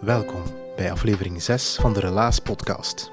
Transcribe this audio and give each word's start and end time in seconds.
Welkom 0.00 0.42
bij 0.76 0.92
aflevering 0.92 1.42
6 1.42 1.76
van 1.80 1.92
de 1.92 2.00
Relaas 2.00 2.38
podcast. 2.38 3.10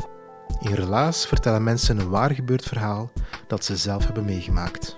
In 0.61 0.73
Relaas 0.73 1.25
vertellen 1.25 1.63
mensen 1.63 1.99
een 1.99 2.09
waar 2.09 2.33
gebeurd 2.33 2.63
verhaal 2.63 3.11
dat 3.47 3.66
ze 3.66 3.77
zelf 3.77 4.05
hebben 4.05 4.25
meegemaakt. 4.25 4.95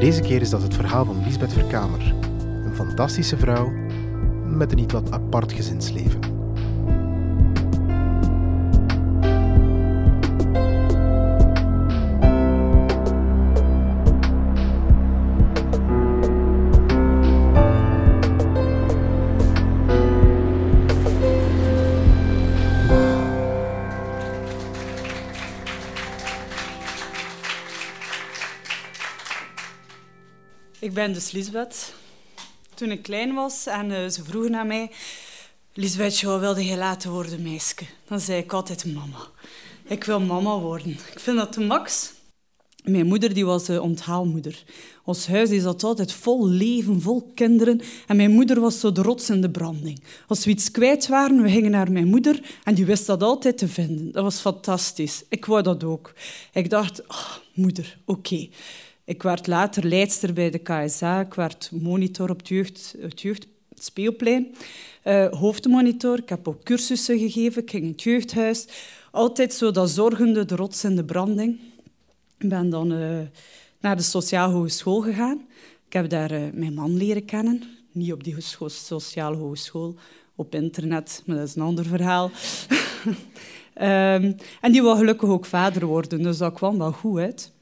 Deze 0.00 0.20
keer 0.20 0.40
is 0.40 0.50
dat 0.50 0.62
het 0.62 0.74
verhaal 0.74 1.04
van 1.04 1.24
Lisbeth 1.24 1.52
Verkamer, 1.52 2.14
een 2.40 2.74
fantastische 2.74 3.38
vrouw 3.38 3.70
met 4.44 4.70
een 4.70 4.76
niet 4.76 4.92
wat 4.92 5.12
apart 5.12 5.52
gezinsleven. 5.52 6.19
Ik 30.90 30.96
ben 30.96 31.12
dus 31.12 31.30
Lisbeth. 31.30 31.92
Toen 32.74 32.90
ik 32.90 33.02
klein 33.02 33.34
was 33.34 33.66
en 33.66 33.90
uh, 33.90 34.08
ze 34.08 34.24
vroegen 34.24 34.50
naar 34.50 34.66
mij... 34.66 34.90
Lisbeth, 35.72 36.20
wilde 36.20 36.64
je 36.64 36.76
laten 36.76 37.10
worden, 37.10 37.42
meisje? 37.42 37.74
Dan 38.08 38.20
zei 38.20 38.38
ik 38.38 38.52
altijd 38.52 38.84
mama. 38.84 39.26
Ik 39.84 40.04
wil 40.04 40.20
mama 40.20 40.58
worden. 40.58 40.90
Ik 40.90 41.20
vind 41.20 41.36
dat 41.36 41.54
de 41.54 41.60
max. 41.60 42.12
Mijn 42.84 43.06
moeder 43.06 43.34
die 43.34 43.44
was 43.44 43.68
uh, 43.68 43.82
onthaalmoeder. 43.82 44.64
Ons 45.04 45.26
huis 45.26 45.50
zat 45.50 45.84
altijd 45.84 46.12
vol 46.12 46.48
leven, 46.48 47.00
vol 47.00 47.30
kinderen. 47.34 47.80
En 48.06 48.16
mijn 48.16 48.30
moeder 48.30 48.60
was 48.60 48.80
zo 48.80 48.92
de 48.92 49.02
rots 49.02 49.30
in 49.30 49.40
de 49.40 49.50
branding. 49.50 50.02
Als 50.26 50.44
we 50.44 50.50
iets 50.50 50.70
kwijt 50.70 51.06
waren, 51.06 51.42
we 51.42 51.50
gingen 51.50 51.70
naar 51.70 51.92
mijn 51.92 52.06
moeder 52.06 52.42
en 52.64 52.74
die 52.74 52.86
wist 52.86 53.06
dat 53.06 53.22
altijd 53.22 53.58
te 53.58 53.68
vinden. 53.68 54.12
Dat 54.12 54.22
was 54.22 54.40
fantastisch. 54.40 55.24
Ik 55.28 55.44
wou 55.44 55.62
dat 55.62 55.84
ook. 55.84 56.12
Ik 56.52 56.70
dacht, 56.70 57.06
oh, 57.08 57.34
moeder, 57.54 57.98
oké. 58.04 58.48
Ik 59.10 59.22
werd 59.22 59.46
later 59.46 59.84
leidster 59.86 60.32
bij 60.32 60.50
de 60.50 60.58
KSA. 60.58 61.20
Ik 61.20 61.34
werd 61.34 61.70
monitor 61.72 62.30
op 62.30 62.38
het, 62.38 62.48
jeugd, 62.48 62.94
het 63.00 63.20
jeugdspeelplein. 63.20 64.54
Uh, 65.04 65.26
hoofdmonitor. 65.32 66.18
Ik 66.18 66.28
heb 66.28 66.48
ook 66.48 66.62
cursussen 66.62 67.18
gegeven. 67.18 67.62
Ik 67.62 67.70
ging 67.70 67.82
in 67.82 67.90
het 67.90 68.02
jeugdhuis. 68.02 68.66
Altijd 69.10 69.54
zo 69.54 69.70
dat 69.70 69.90
zorgende, 69.90 70.44
de 70.44 70.56
rots 70.56 70.84
en 70.84 70.96
de 70.96 71.04
branding. 71.04 71.58
Ik 72.38 72.48
ben 72.48 72.70
dan 72.70 72.92
uh, 72.92 73.18
naar 73.80 73.96
de 73.96 74.02
Sociaal 74.02 74.50
Hogeschool 74.50 75.00
gegaan. 75.00 75.46
Ik 75.86 75.92
heb 75.92 76.08
daar 76.08 76.32
uh, 76.32 76.52
mijn 76.52 76.74
man 76.74 76.96
leren 76.96 77.24
kennen. 77.24 77.62
Niet 77.92 78.12
op 78.12 78.24
die 78.24 78.36
Sociale 78.66 79.36
Hogeschool, 79.36 79.94
op 80.34 80.54
internet, 80.54 81.22
maar 81.26 81.36
dat 81.36 81.48
is 81.48 81.54
een 81.54 81.62
ander 81.62 81.84
verhaal. 81.84 82.30
um, 83.06 83.14
en 84.60 84.72
die 84.72 84.82
wil 84.82 84.96
gelukkig 84.96 85.28
ook 85.28 85.46
vader 85.46 85.86
worden, 85.86 86.22
dus 86.22 86.38
dat 86.38 86.54
kwam 86.54 86.78
wel 86.78 86.92
goed 86.92 87.18
uit. 87.18 87.52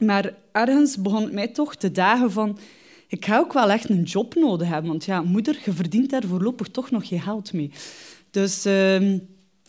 Maar 0.00 0.34
ergens 0.52 0.96
begon 0.96 1.22
het 1.22 1.32
mij 1.32 1.48
toch 1.48 1.74
te 1.74 1.92
dagen 1.92 2.32
van... 2.32 2.58
Ik 3.06 3.24
ga 3.24 3.38
ook 3.38 3.52
wel 3.52 3.70
echt 3.70 3.88
een 3.88 4.02
job 4.02 4.34
nodig 4.34 4.68
hebben. 4.68 4.90
Want 4.90 5.04
ja, 5.04 5.22
moeder, 5.22 5.58
je 5.64 5.72
verdient 5.72 6.10
daar 6.10 6.24
voorlopig 6.24 6.68
toch 6.68 6.90
nog 6.90 7.04
je 7.04 7.20
geld 7.20 7.52
mee. 7.52 7.70
Dus 8.30 8.66
uh, 8.66 9.12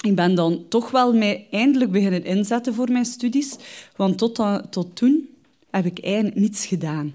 ik 0.01 0.15
ben 0.15 0.35
dan 0.35 0.65
toch 0.69 0.91
wel 0.91 1.13
mij 1.13 1.47
eindelijk 1.51 1.91
beginnen 1.91 2.23
inzetten 2.25 2.73
voor 2.73 2.91
mijn 2.91 3.05
studies. 3.05 3.55
Want 3.95 4.17
tot, 4.17 4.43
tot 4.69 4.95
toen 4.95 5.29
heb 5.71 5.85
ik 5.85 5.99
eigenlijk 5.99 6.35
niets 6.35 6.65
gedaan. 6.65 7.13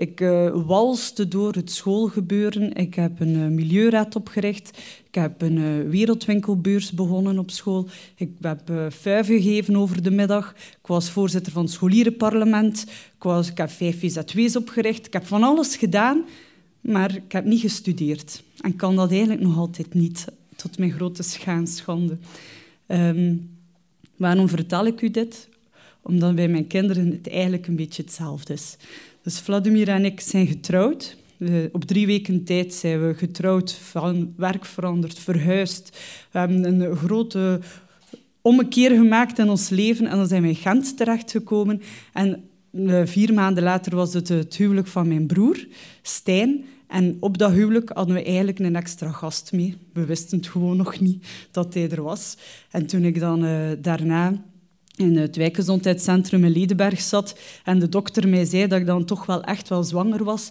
Ik 0.00 0.20
uh, 0.20 0.66
walste 0.66 1.28
door 1.28 1.52
het 1.52 1.70
schoolgebeuren. 1.70 2.74
Ik 2.74 2.94
heb 2.94 3.20
een 3.20 3.34
uh, 3.34 3.46
milieuraad 3.46 4.16
opgericht. 4.16 4.78
Ik 5.06 5.14
heb 5.14 5.42
een 5.42 5.56
uh, 5.56 5.90
wereldwinkelbeurs 5.90 6.92
begonnen 6.92 7.38
op 7.38 7.50
school. 7.50 7.88
Ik 8.14 8.30
heb 8.40 8.70
uh, 8.70 8.86
gegeven 9.24 9.76
over 9.76 10.02
de 10.02 10.10
middag. 10.10 10.54
Ik 10.80 10.86
was 10.86 11.10
voorzitter 11.10 11.52
van 11.52 11.62
het 11.62 11.72
scholierenparlement. 11.72 12.82
Ik, 13.16 13.22
was, 13.22 13.50
heb 13.54 13.70
vijf 13.70 13.98
VZW's 13.98 14.56
opgericht. 14.56 15.06
Ik 15.06 15.12
heb 15.12 15.26
van 15.26 15.42
alles 15.42 15.76
gedaan, 15.76 16.24
maar 16.80 17.14
ik 17.14 17.32
heb 17.32 17.44
niet 17.44 17.60
gestudeerd. 17.60 18.42
En 18.60 18.76
kan 18.76 18.96
dat 18.96 19.10
eigenlijk 19.10 19.40
nog 19.40 19.56
altijd 19.56 19.94
niet, 19.94 20.24
tot 20.56 20.78
mijn 20.78 20.92
grote 20.92 21.22
schaanschande. 21.22 22.18
Um, 22.86 23.50
waarom 24.16 24.48
vertel 24.48 24.86
ik 24.86 25.00
u 25.00 25.10
dit? 25.10 25.48
Omdat 26.02 26.34
bij 26.34 26.48
mijn 26.48 26.66
kinderen 26.66 27.10
het 27.10 27.28
eigenlijk 27.28 27.66
een 27.66 27.76
beetje 27.76 28.02
hetzelfde 28.02 28.52
is. 28.52 28.76
Dus 29.22 29.38
Vladimir 29.38 29.88
en 29.88 30.04
ik 30.04 30.20
zijn 30.20 30.46
getrouwd. 30.46 31.16
op 31.72 31.84
drie 31.84 32.06
weken 32.06 32.44
tijd 32.44 32.74
zijn 32.74 33.06
we 33.06 33.14
getrouwd, 33.14 33.72
van 33.72 34.34
werk 34.36 34.64
veranderd, 34.64 35.18
verhuisd. 35.18 35.98
We 36.30 36.38
hebben 36.38 36.64
een 36.64 36.96
grote 36.96 37.60
ommekeer 38.42 38.90
gemaakt 38.90 39.38
in 39.38 39.48
ons 39.48 39.68
leven 39.68 40.06
en 40.06 40.16
dan 40.16 40.26
zijn 40.26 40.42
we 40.42 40.48
in 40.48 40.54
Gent 40.54 40.96
terechtgekomen. 40.96 41.82
En 42.12 42.48
eh, 42.72 43.00
vier 43.04 43.34
maanden 43.34 43.62
later 43.62 43.96
was 43.96 44.14
het 44.14 44.28
het 44.28 44.56
huwelijk 44.56 44.86
van 44.86 45.08
mijn 45.08 45.26
broer, 45.26 45.66
Stijn. 46.02 46.64
En 46.86 47.16
op 47.20 47.38
dat 47.38 47.52
huwelijk 47.52 47.90
hadden 47.94 48.14
we 48.14 48.24
eigenlijk 48.24 48.58
een 48.58 48.76
extra 48.76 49.10
gast 49.10 49.52
mee. 49.52 49.76
We 49.92 50.04
wisten 50.04 50.38
het 50.38 50.46
gewoon 50.46 50.76
nog 50.76 51.00
niet 51.00 51.26
dat 51.50 51.74
hij 51.74 51.90
er 51.90 52.02
was. 52.02 52.36
En 52.70 52.86
toen 52.86 53.04
ik 53.04 53.20
dan 53.20 53.44
uh, 53.44 53.68
daarna 53.78 54.42
in 55.00 55.16
het 55.16 55.36
wijkgezondheidscentrum 55.36 56.44
in 56.44 56.50
Ledenberg 56.50 57.00
zat 57.00 57.38
en 57.64 57.78
de 57.78 57.88
dokter 57.88 58.28
mij 58.28 58.44
zei 58.44 58.66
dat 58.66 58.80
ik 58.80 58.86
dan 58.86 59.04
toch 59.04 59.26
wel 59.26 59.42
echt 59.42 59.68
wel 59.68 59.84
zwanger 59.84 60.24
was, 60.24 60.50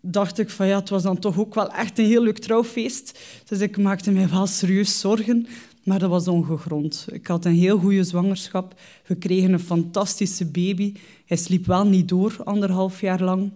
dacht 0.00 0.38
ik 0.38 0.50
van 0.50 0.66
ja, 0.66 0.78
het 0.78 0.88
was 0.88 1.02
dan 1.02 1.18
toch 1.18 1.38
ook 1.38 1.54
wel 1.54 1.72
echt 1.72 1.98
een 1.98 2.04
heel 2.04 2.22
leuk 2.22 2.38
trouwfeest. 2.38 3.18
Dus 3.48 3.60
ik 3.60 3.76
maakte 3.76 4.10
mij 4.10 4.28
wel 4.28 4.46
serieus 4.46 5.00
zorgen, 5.00 5.46
maar 5.84 5.98
dat 5.98 6.10
was 6.10 6.28
ongegrond. 6.28 7.06
Ik 7.12 7.26
had 7.26 7.44
een 7.44 7.54
heel 7.54 7.78
goede 7.78 8.04
zwangerschap. 8.04 8.80
We 9.06 9.14
kregen 9.14 9.52
een 9.52 9.60
fantastische 9.60 10.46
baby. 10.46 10.94
Hij 11.26 11.36
sliep 11.36 11.66
wel 11.66 11.86
niet 11.86 12.08
door, 12.08 12.36
anderhalf 12.44 13.00
jaar 13.00 13.22
lang. 13.22 13.50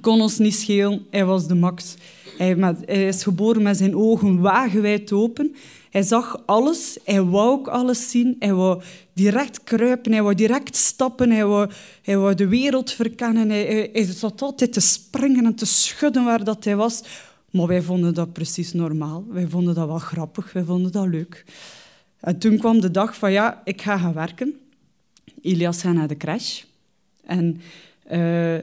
Kon 0.00 0.20
ons 0.20 0.38
niet 0.38 0.54
schelen, 0.54 1.06
hij 1.10 1.24
was 1.24 1.46
de 1.46 1.54
max. 1.54 1.94
Hij, 2.38 2.56
hij 2.84 3.06
is 3.06 3.22
geboren 3.22 3.62
met 3.62 3.76
zijn 3.76 3.96
ogen 3.96 4.40
wagenwijd 4.40 5.12
open. 5.12 5.54
Hij 5.90 6.02
zag 6.02 6.42
alles, 6.46 6.98
hij 7.04 7.22
wou 7.22 7.50
ook 7.50 7.68
alles 7.68 8.10
zien. 8.10 8.36
Hij 8.38 8.54
wou 8.54 8.82
direct 9.12 9.64
kruipen, 9.64 10.12
hij 10.12 10.22
wou 10.22 10.34
direct 10.34 10.76
stappen, 10.76 11.30
hij 11.30 11.46
wou, 11.46 11.70
hij 12.02 12.18
wou 12.18 12.34
de 12.34 12.48
wereld 12.48 12.92
verkennen. 12.92 13.50
Hij, 13.50 13.90
hij, 13.92 14.04
zat 14.04 14.42
altijd 14.42 14.72
te 14.72 14.80
springen 14.80 15.44
en 15.44 15.54
te 15.54 15.66
schudden 15.66 16.24
waar 16.24 16.44
dat 16.44 16.64
hij 16.64 16.76
was. 16.76 17.02
Maar 17.50 17.66
wij 17.66 17.82
vonden 17.82 18.14
dat 18.14 18.32
precies 18.32 18.72
normaal. 18.72 19.24
Wij 19.28 19.46
vonden 19.46 19.74
dat 19.74 19.86
wel 19.86 19.98
grappig, 19.98 20.52
wij 20.52 20.64
vonden 20.64 20.92
dat 20.92 21.06
leuk. 21.06 21.44
En 22.20 22.38
toen 22.38 22.58
kwam 22.58 22.80
de 22.80 22.90
dag 22.90 23.16
van, 23.16 23.32
ja, 23.32 23.62
ik 23.64 23.82
ga 23.82 23.98
gaan 23.98 24.14
werken. 24.14 24.60
Elias 25.42 25.80
gaat 25.80 25.94
naar 25.94 26.08
de 26.08 26.16
crash. 26.16 26.62
En 27.24 27.60
uh, 28.12 28.58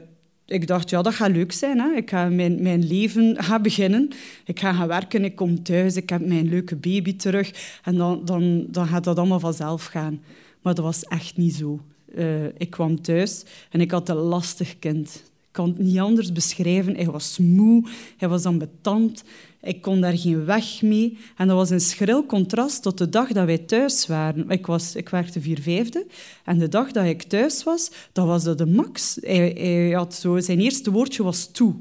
ik 0.50 0.66
dacht, 0.66 0.90
ja, 0.90 1.02
dat 1.02 1.14
gaat 1.14 1.30
leuk 1.30 1.52
zijn. 1.52 1.80
Hè. 1.80 1.96
Ik 1.96 2.10
ga 2.10 2.28
mijn, 2.28 2.62
mijn 2.62 2.86
leven 2.86 3.42
gaan 3.42 3.62
beginnen. 3.62 4.08
Ik 4.44 4.60
ga 4.60 4.72
gaan 4.72 4.88
werken, 4.88 5.24
ik 5.24 5.36
kom 5.36 5.62
thuis, 5.62 5.96
ik 5.96 6.08
heb 6.10 6.26
mijn 6.26 6.48
leuke 6.48 6.76
baby 6.76 7.16
terug. 7.16 7.78
En 7.84 7.96
dan, 7.96 8.24
dan, 8.24 8.66
dan 8.68 8.86
gaat 8.86 9.04
dat 9.04 9.18
allemaal 9.18 9.40
vanzelf 9.40 9.84
gaan. 9.84 10.22
Maar 10.62 10.74
dat 10.74 10.84
was 10.84 11.04
echt 11.04 11.36
niet 11.36 11.54
zo. 11.54 11.80
Uh, 12.14 12.44
ik 12.44 12.70
kwam 12.70 13.02
thuis 13.02 13.44
en 13.70 13.80
ik 13.80 13.90
had 13.90 14.08
een 14.08 14.16
lastig 14.16 14.78
kind. 14.78 15.14
Ik 15.24 15.50
kan 15.50 15.68
het 15.68 15.78
niet 15.78 15.98
anders 15.98 16.32
beschrijven. 16.32 16.94
Hij 16.94 17.06
was 17.06 17.38
moe, 17.38 17.88
hij 18.16 18.28
was 18.28 18.44
ambetant. 18.44 19.24
Ik 19.62 19.82
kon 19.82 20.00
daar 20.00 20.18
geen 20.18 20.44
weg 20.44 20.82
mee. 20.82 21.18
En 21.36 21.48
dat 21.48 21.56
was 21.56 21.70
een 21.70 21.80
schril 21.80 22.26
contrast 22.26 22.82
tot 22.82 22.98
de 22.98 23.08
dag 23.08 23.28
dat 23.28 23.44
wij 23.46 23.58
thuis 23.58 24.06
waren. 24.06 24.48
Ik, 24.48 24.66
was, 24.66 24.94
ik 24.94 25.08
werkte 25.08 25.40
vier 25.40 25.60
vijfde. 25.60 26.06
En 26.44 26.58
de 26.58 26.68
dag 26.68 26.92
dat 26.92 27.04
ik 27.04 27.22
thuis 27.22 27.62
was, 27.62 27.90
dat 28.12 28.26
was 28.26 28.44
dat 28.44 28.58
de 28.58 28.66
max. 28.66 29.18
Hij, 29.20 29.90
had 29.94 30.14
zo, 30.14 30.38
zijn 30.38 30.60
eerste 30.60 30.90
woordje 30.90 31.22
was 31.22 31.50
toe. 31.52 31.74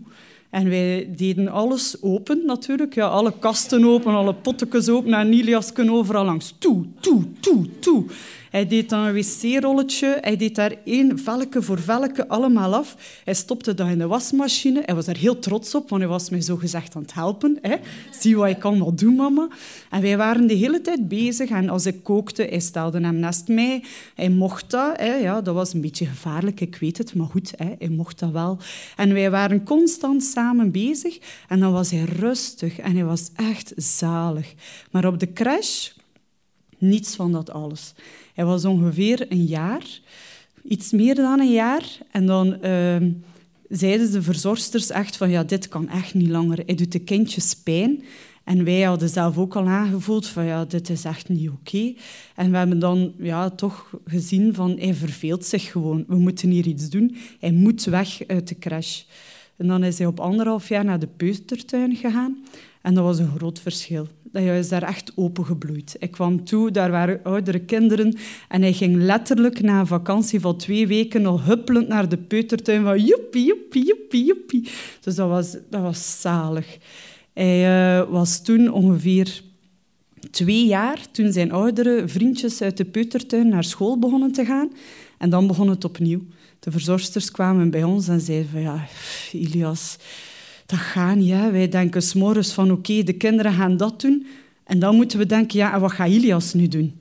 En 0.49 0.69
wij 0.69 1.09
deden 1.15 1.47
alles 1.47 2.01
open 2.01 2.45
natuurlijk. 2.45 2.93
Ja, 2.93 3.07
alle 3.07 3.33
kasten 3.39 3.85
open, 3.85 4.13
alle 4.13 4.33
pottekens 4.33 4.89
open 4.89 5.13
en 5.13 5.29
Nilias 5.29 5.73
kunnen 5.73 5.93
overal 5.93 6.25
langs. 6.25 6.55
Toe, 6.57 6.85
toe, 6.99 7.23
toe, 7.39 7.79
toe. 7.79 8.05
Hij 8.49 8.67
deed 8.67 8.89
dan 8.89 9.05
een 9.05 9.13
wc-rolletje. 9.13 10.17
Hij 10.21 10.37
deed 10.37 10.55
daar 10.55 10.75
één 10.85 11.19
velke 11.19 11.61
voor 11.61 11.79
velke 11.79 12.27
allemaal 12.27 12.75
af. 12.75 12.95
Hij 13.23 13.33
stopte 13.33 13.73
dat 13.73 13.87
in 13.87 13.97
de 13.97 14.07
wasmachine. 14.07 14.81
Hij 14.85 14.95
was 14.95 15.07
er 15.07 15.17
heel 15.17 15.39
trots 15.39 15.75
op, 15.75 15.89
want 15.89 16.01
hij 16.01 16.11
was 16.11 16.29
mij 16.29 16.41
zo 16.41 16.55
gezegd 16.55 16.95
aan 16.95 17.01
het 17.01 17.13
helpen. 17.13 17.57
Hè. 17.61 17.75
Zie 18.19 18.37
wat 18.37 18.49
ik 18.49 18.63
allemaal 18.63 18.95
doe, 18.95 19.13
mama. 19.13 19.47
En 19.89 20.01
wij 20.01 20.17
waren 20.17 20.47
de 20.47 20.53
hele 20.53 20.81
tijd 20.81 21.07
bezig. 21.07 21.49
En 21.49 21.69
als 21.69 21.85
ik 21.85 22.03
kookte, 22.03 22.43
hij 22.43 22.59
stelde 22.59 22.99
hem 22.99 23.15
naast 23.15 23.47
mij. 23.47 23.83
Hij 24.15 24.29
mocht 24.29 24.71
dat. 24.71 24.99
Hè. 24.99 25.13
Ja, 25.15 25.41
dat 25.41 25.55
was 25.55 25.73
een 25.73 25.81
beetje 25.81 26.05
gevaarlijk, 26.05 26.61
ik 26.61 26.75
weet 26.75 26.97
het. 26.97 27.15
Maar 27.15 27.27
goed, 27.27 27.53
hè, 27.57 27.75
hij 27.79 27.89
mocht 27.89 28.19
dat 28.19 28.31
wel. 28.31 28.57
En 28.95 29.13
wij 29.13 29.31
waren 29.31 29.63
constant 29.63 30.23
samen 30.23 30.71
bezig. 30.71 31.17
En 31.47 31.59
dan 31.59 31.71
was 31.71 31.91
hij 31.91 32.03
rustig 32.03 32.79
en 32.79 32.95
hij 32.95 33.05
was 33.05 33.29
echt 33.35 33.73
zalig. 33.75 34.53
Maar 34.91 35.05
op 35.05 35.19
de 35.19 35.33
crash, 35.33 35.89
niets 36.79 37.15
van 37.15 37.31
dat 37.31 37.49
alles. 37.51 37.93
Hij 38.33 38.45
was 38.45 38.65
ongeveer 38.65 39.25
een 39.31 39.45
jaar, 39.45 39.99
iets 40.63 40.91
meer 40.91 41.15
dan 41.15 41.39
een 41.39 41.51
jaar. 41.51 41.97
En 42.11 42.25
dan 42.25 42.47
uh, 42.47 42.95
zeiden 43.69 44.11
de 44.11 44.21
verzorgsters 44.21 44.89
echt 44.89 45.17
van, 45.17 45.29
ja, 45.29 45.43
dit 45.43 45.67
kan 45.67 45.89
echt 45.89 46.13
niet 46.13 46.29
langer. 46.29 46.59
Hij 46.65 46.75
doet 46.75 46.91
de 46.91 46.99
kindjes 46.99 47.55
pijn. 47.55 48.03
En 48.43 48.63
wij 48.63 48.81
hadden 48.81 49.09
zelf 49.09 49.37
ook 49.37 49.55
al 49.55 49.67
aangevoeld 49.67 50.27
van, 50.27 50.45
ja, 50.45 50.65
dit 50.65 50.89
is 50.89 51.03
echt 51.03 51.29
niet 51.29 51.49
oké. 51.49 51.93
En 52.35 52.51
we 52.51 52.57
hebben 52.57 52.79
dan 52.79 53.13
ja, 53.17 53.49
toch 53.49 53.93
gezien 54.05 54.53
van, 54.53 54.77
hij 54.79 54.93
verveelt 54.93 55.45
zich 55.45 55.71
gewoon. 55.71 56.03
We 56.07 56.15
moeten 56.15 56.49
hier 56.49 56.67
iets 56.67 56.89
doen. 56.89 57.15
Hij 57.39 57.51
moet 57.51 57.83
weg 57.83 58.27
uit 58.27 58.47
de 58.47 58.57
crash. 58.57 59.01
En 59.57 59.67
dan 59.67 59.83
is 59.83 59.97
hij 59.97 60.07
op 60.07 60.19
anderhalf 60.19 60.69
jaar 60.69 60.85
naar 60.85 60.99
de 60.99 61.07
peutertuin 61.07 61.95
gegaan. 61.95 62.37
En 62.81 62.93
dat 62.93 63.03
was 63.03 63.19
een 63.19 63.35
groot 63.35 63.59
verschil 63.59 64.07
dat 64.31 64.43
hij 64.43 64.59
is 64.59 64.69
daar 64.69 64.83
echt 64.83 65.11
opengebloeid. 65.15 65.95
Ik 65.99 66.11
kwam 66.11 66.43
toe, 66.43 66.71
daar 66.71 66.91
waren 66.91 67.19
oudere 67.23 67.59
kinderen 67.59 68.15
en 68.47 68.61
hij 68.61 68.73
ging 68.73 68.95
letterlijk 68.95 69.61
na 69.61 69.79
een 69.79 69.87
vakantie 69.87 70.39
van 70.39 70.57
twee 70.57 70.87
weken 70.87 71.21
nog 71.21 71.45
huppelend 71.45 71.87
naar 71.87 72.09
de 72.09 72.17
peutertuin 72.17 72.83
van 72.83 73.03
joepie, 73.03 73.45
joepie, 73.45 73.85
joepie, 73.85 74.25
joepie. 74.25 74.69
Dus 75.01 75.15
dat 75.15 75.29
was, 75.29 75.55
dat 75.69 75.81
was 75.81 76.21
zalig. 76.21 76.77
Hij 77.33 77.99
uh, 77.99 78.09
was 78.09 78.43
toen 78.43 78.71
ongeveer 78.71 79.41
twee 80.31 80.65
jaar, 80.65 81.11
toen 81.11 81.31
zijn 81.31 81.51
oudere 81.51 82.07
vriendjes 82.07 82.61
uit 82.61 82.77
de 82.77 82.85
peutertuin 82.85 83.49
naar 83.49 83.63
school 83.63 83.99
begonnen 83.99 84.31
te 84.31 84.45
gaan. 84.45 84.71
En 85.17 85.29
dan 85.29 85.47
begon 85.47 85.69
het 85.69 85.85
opnieuw. 85.85 86.21
De 86.59 86.71
verzorgsters 86.71 87.31
kwamen 87.31 87.69
bij 87.69 87.83
ons 87.83 88.07
en 88.07 88.19
zeiden 88.19 88.49
van 88.49 88.61
ja, 88.61 88.87
Ilias 89.31 89.97
dat 90.69 90.79
gaat 90.79 91.15
niet. 91.15 91.51
Wij 91.51 91.69
denken 91.69 92.01
s'morgens 92.01 92.53
van 92.53 92.71
oké, 92.71 93.03
de 93.03 93.13
kinderen 93.13 93.53
gaan 93.53 93.77
dat 93.77 94.01
doen. 94.01 94.25
En 94.63 94.79
dan 94.79 94.95
moeten 94.95 95.17
we 95.17 95.25
denken, 95.25 95.57
ja, 95.57 95.73
en 95.73 95.79
wat 95.79 95.91
gaat 95.91 96.09
Ilias 96.09 96.53
nu 96.53 96.67
doen? 96.67 96.93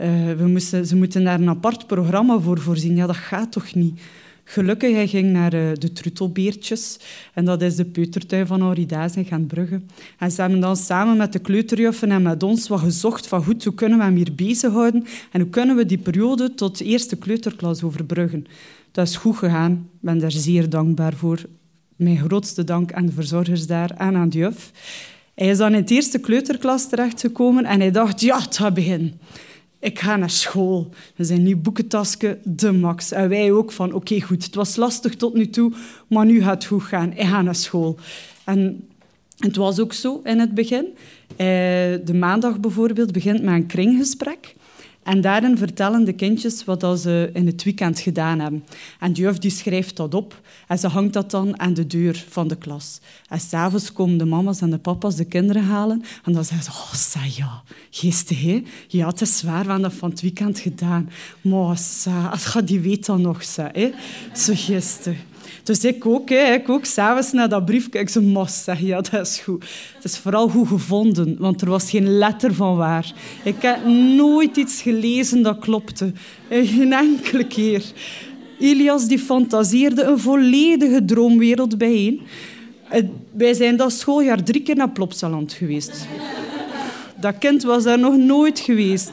Uh, 0.00 0.04
we 0.32 0.46
moesten, 0.46 0.86
ze 0.86 0.96
moeten 0.96 1.24
daar 1.24 1.40
een 1.40 1.48
apart 1.48 1.86
programma 1.86 2.38
voor 2.38 2.60
voorzien. 2.60 2.96
Ja, 2.96 3.06
dat 3.06 3.16
gaat 3.16 3.52
toch 3.52 3.74
niet? 3.74 4.00
Gelukkig, 4.44 4.92
hij 4.92 5.06
ging 5.06 5.32
naar 5.32 5.54
uh, 5.54 5.70
de 5.74 5.92
Trutelbeertjes. 5.92 6.98
En 7.34 7.44
dat 7.44 7.62
is 7.62 7.76
de 7.76 7.84
peutertuin 7.84 8.46
van 8.46 8.60
Auridaas 8.60 9.16
in 9.16 9.24
Gentbrugge. 9.24 9.80
En 10.18 10.30
ze 10.30 10.40
hebben 10.40 10.60
dan 10.60 10.76
samen 10.76 11.16
met 11.16 11.32
de 11.32 11.38
kleuterjuffen 11.38 12.10
en 12.10 12.22
met 12.22 12.42
ons 12.42 12.68
wat 12.68 12.80
gezocht 12.80 13.26
van 13.26 13.44
goed, 13.44 13.64
hoe 13.64 13.74
kunnen 13.74 13.98
we 13.98 14.04
hem 14.04 14.16
hier 14.16 14.34
bezighouden 14.34 15.04
en 15.32 15.40
hoe 15.40 15.50
kunnen 15.50 15.76
we 15.76 15.86
die 15.86 15.98
periode 15.98 16.54
tot 16.54 16.78
de 16.78 16.84
eerste 16.84 17.16
kleuterklas 17.16 17.82
overbruggen. 17.82 18.46
Dat 18.92 19.08
is 19.08 19.16
goed 19.16 19.36
gegaan. 19.36 19.72
Ik 19.72 19.98
ben 20.00 20.18
daar 20.18 20.30
zeer 20.30 20.68
dankbaar 20.68 21.14
voor 21.14 21.40
mijn 21.98 22.18
grootste 22.18 22.64
dank 22.64 22.92
aan 22.92 23.06
de 23.06 23.12
verzorgers 23.12 23.66
daar 23.66 23.90
en 23.90 24.16
aan 24.16 24.28
de 24.28 24.38
juf. 24.38 24.70
Hij 25.34 25.48
is 25.48 25.58
dan 25.58 25.74
in 25.74 25.80
het 25.80 25.90
eerste 25.90 26.18
kleuterklas 26.18 26.88
terechtgekomen 26.88 27.64
en 27.64 27.80
hij 27.80 27.90
dacht, 27.90 28.20
ja, 28.20 28.40
het 28.40 28.56
gaat 28.56 28.74
beginnen. 28.74 29.20
Ik 29.80 29.98
ga 29.98 30.16
naar 30.16 30.30
school. 30.30 30.90
We 31.16 31.24
zijn 31.24 31.42
nu 31.42 31.56
boekentasken 31.56 32.38
de 32.44 32.72
max. 32.72 33.12
En 33.12 33.28
wij 33.28 33.52
ook 33.52 33.72
van, 33.72 33.92
oké, 33.92 34.20
goed, 34.20 34.44
het 34.44 34.54
was 34.54 34.76
lastig 34.76 35.16
tot 35.16 35.34
nu 35.34 35.50
toe, 35.50 35.72
maar 36.08 36.26
nu 36.26 36.42
gaat 36.42 36.54
het 36.54 36.64
goed 36.64 36.82
gaan. 36.82 37.12
Ik 37.12 37.26
ga 37.26 37.42
naar 37.42 37.54
school. 37.54 37.98
En 38.44 38.88
het 39.38 39.56
was 39.56 39.80
ook 39.80 39.92
zo 39.92 40.20
in 40.24 40.38
het 40.38 40.54
begin. 40.54 40.86
Eh, 41.36 41.46
de 42.04 42.14
maandag 42.14 42.60
bijvoorbeeld 42.60 43.12
begint 43.12 43.42
met 43.42 43.54
een 43.54 43.66
kringgesprek. 43.66 44.54
En 45.02 45.20
daarin 45.20 45.58
vertellen 45.58 46.04
de 46.04 46.12
kindjes 46.12 46.64
wat 46.64 47.00
ze 47.00 47.30
in 47.32 47.46
het 47.46 47.62
weekend 47.62 48.00
gedaan 48.00 48.38
hebben. 48.38 48.64
En 49.00 49.12
de 49.12 49.20
juf 49.20 49.38
die 49.38 49.50
schrijft 49.50 49.96
dat 49.96 50.14
op 50.14 50.40
en 50.66 50.78
ze 50.78 50.88
hangt 50.88 51.12
dat 51.12 51.30
dan 51.30 51.60
aan 51.60 51.74
de 51.74 51.86
deur 51.86 52.24
van 52.28 52.48
de 52.48 52.56
klas. 52.56 53.00
En 53.28 53.40
s'avonds 53.40 53.92
komen 53.92 54.18
de 54.18 54.24
mama's 54.24 54.60
en 54.60 54.70
de 54.70 54.78
papa's 54.78 55.16
de 55.16 55.24
kinderen 55.24 55.64
halen 55.64 56.02
en 56.24 56.32
dan 56.32 56.44
zeggen 56.44 56.64
ze, 56.64 56.70
oh, 56.70 56.94
sa, 56.94 57.20
ja, 57.36 57.62
geestig, 57.90 58.42
hè? 58.42 58.62
Ja, 58.88 59.06
het 59.06 59.28
zwaar, 59.28 59.66
we 59.66 59.80
dat 59.80 59.94
van 59.94 60.10
het 60.10 60.20
weekend 60.20 60.58
gedaan. 60.58 61.10
Maar, 61.40 61.78
sa, 61.78 62.60
die 62.64 62.80
weet 62.80 63.06
nog, 63.06 63.42
sa, 63.42 63.70
hè? 63.72 63.90
Zo 64.34 64.52
geestig. 64.56 65.16
Dus 65.62 65.84
ik 65.84 66.06
ook, 66.06 66.28
hè, 66.28 66.52
ik 66.52 66.68
ook 66.68 66.84
s'avonds 66.84 67.32
naar 67.32 67.48
dat 67.48 67.64
briefje. 67.64 67.98
Ik 67.98 68.08
zei, 68.08 68.24
mos, 68.24 68.64
zeg 68.64 68.80
ja, 68.80 69.00
dat 69.00 69.26
is 69.26 69.38
goed. 69.38 69.64
Het 69.94 70.04
is 70.04 70.18
vooral 70.18 70.48
goed 70.48 70.68
gevonden, 70.68 71.36
want 71.38 71.60
er 71.60 71.68
was 71.68 71.90
geen 71.90 72.18
letter 72.18 72.54
van 72.54 72.76
waar. 72.76 73.12
Ik 73.44 73.62
heb 73.62 73.86
nooit 74.16 74.56
iets 74.56 74.82
gelezen 74.82 75.42
dat 75.42 75.58
klopte. 75.58 76.12
Geen 76.50 76.92
enkele 76.92 77.46
keer. 77.46 77.84
Ilias 78.58 79.06
die 79.06 79.18
fantaseerde 79.18 80.02
een 80.02 80.18
volledige 80.18 81.04
droomwereld 81.04 81.78
bijeen. 81.78 82.20
Wij 83.30 83.54
zijn 83.54 83.76
dat 83.76 83.92
schooljaar 83.92 84.42
drie 84.42 84.62
keer 84.62 84.76
naar 84.76 84.90
Plopsaland 84.90 85.52
geweest. 85.52 86.06
Dat 87.20 87.38
kind 87.38 87.62
was 87.62 87.84
daar 87.84 87.98
nog 87.98 88.16
nooit 88.16 88.58
geweest. 88.58 89.10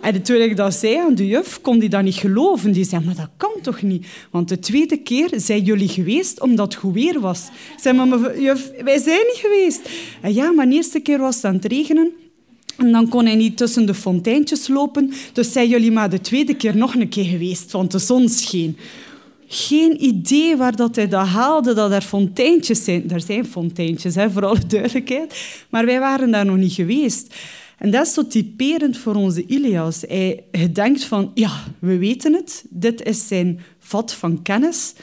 En 0.00 0.22
toen 0.22 0.40
ik 0.40 0.56
dat 0.56 0.74
zei 0.74 0.96
aan 0.96 1.14
de 1.14 1.26
juf, 1.26 1.60
kon 1.60 1.78
die 1.78 1.88
dat 1.88 2.02
niet 2.02 2.14
geloven. 2.14 2.72
Die 2.72 2.84
zei, 2.84 3.04
maar 3.04 3.14
dat 3.14 3.30
kan 3.36 3.52
toch 3.62 3.82
niet? 3.82 4.06
Want 4.30 4.48
de 4.48 4.58
tweede 4.58 4.96
keer 4.96 5.30
zijn 5.36 5.62
jullie 5.62 5.88
geweest 5.88 6.40
omdat 6.40 6.72
het 6.72 6.82
goed 6.82 6.94
weer 6.94 7.20
was. 7.20 7.48
Ik 7.76 7.80
zei, 7.80 8.06
maar 8.06 8.40
juf, 8.40 8.70
wij 8.84 8.98
zijn 8.98 9.26
niet 9.26 9.40
geweest. 9.40 9.88
En 10.20 10.34
ja, 10.34 10.52
maar 10.52 10.68
de 10.68 10.74
eerste 10.74 11.00
keer 11.00 11.18
was 11.18 11.36
het 11.36 11.44
aan 11.44 11.54
het 11.54 11.64
regenen. 11.64 12.12
En 12.76 12.92
dan 12.92 13.08
kon 13.08 13.24
hij 13.24 13.34
niet 13.34 13.56
tussen 13.56 13.86
de 13.86 13.94
fonteintjes 13.94 14.68
lopen. 14.68 15.12
Dus 15.32 15.52
zijn 15.52 15.68
jullie 15.68 15.92
maar 15.92 16.10
de 16.10 16.20
tweede 16.20 16.54
keer 16.54 16.76
nog 16.76 16.94
een 16.94 17.08
keer 17.08 17.24
geweest, 17.24 17.72
want 17.72 17.90
de 17.90 17.98
zon 17.98 18.28
scheen. 18.28 18.76
Geen 19.46 20.04
idee 20.04 20.56
waar 20.56 20.76
dat 20.76 20.96
hij 20.96 21.08
dat 21.08 21.26
haalde, 21.26 21.74
dat 21.74 21.92
er 21.92 22.02
fonteintjes 22.02 22.84
zijn. 22.84 23.10
Er 23.10 23.20
zijn 23.20 23.46
fonteintjes, 23.46 24.14
hè, 24.14 24.30
voor 24.30 24.44
alle 24.44 24.66
duidelijkheid. 24.66 25.34
Maar 25.70 25.84
wij 25.84 26.00
waren 26.00 26.30
daar 26.30 26.44
nog 26.44 26.56
niet 26.56 26.72
geweest. 26.72 27.34
En 27.80 27.90
dat 27.90 28.06
is 28.06 28.12
zo 28.12 28.26
typerend 28.26 28.98
voor 28.98 29.14
onze 29.14 29.46
Ilias. 29.46 30.00
Hij, 30.00 30.44
denkt 30.72 31.04
van, 31.04 31.30
ja, 31.34 31.64
we 31.78 31.98
weten 31.98 32.32
het. 32.32 32.64
Dit 32.70 33.02
is 33.02 33.28
zijn 33.28 33.60
vat 33.78 34.14
van 34.14 34.42
kennis. 34.42 34.94